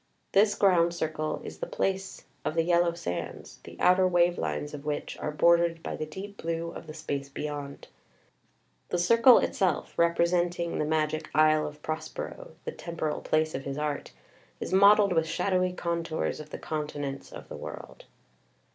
This 0.31 0.55
ground 0.55 0.95
circle 0.95 1.41
is 1.43 1.59
the 1.59 1.67
place 1.67 2.23
of 2.43 2.55
the 2.55 2.63
Yellow 2.63 2.95
Sands, 2.95 3.59
the 3.65 3.77
outer 3.79 4.07
wave 4.07 4.39
lines 4.39 4.73
of 4.73 4.83
which 4.83 5.15
are 5.19 5.29
bordered 5.29 5.83
by 5.83 5.95
the 5.95 6.07
deep 6.07 6.37
blue 6.37 6.71
of 6.71 6.87
the 6.87 6.93
space 6.95 7.29
beyond. 7.29 7.87
The 8.89 8.97
circle 8.97 9.37
itself, 9.37 9.95
repre 9.97 10.27
senting 10.27 10.79
the 10.79 10.85
magic 10.85 11.29
isle 11.35 11.67
of 11.67 11.83
Prospero 11.83 12.53
[the 12.65 12.71
temporal 12.71 13.21
place 13.21 13.53
of 13.53 13.63
his 13.63 13.77
art], 13.77 14.11
is 14.59 14.73
mottled 14.73 15.13
with 15.13 15.27
shadowy 15.27 15.71
contours 15.71 16.39
of 16.39 16.49
the 16.49 16.57
continents 16.57 17.31
of 17.31 17.47
the 17.47 17.55
world. 17.55 18.05